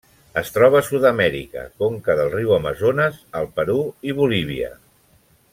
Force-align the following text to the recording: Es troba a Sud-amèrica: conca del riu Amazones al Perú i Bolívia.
Es 0.39 0.47
troba 0.53 0.79
a 0.79 0.85
Sud-amèrica: 0.87 1.65
conca 1.83 2.17
del 2.21 2.33
riu 2.37 2.55
Amazones 2.57 3.23
al 3.41 3.53
Perú 3.61 3.79
i 4.13 4.19
Bolívia. 4.23 4.75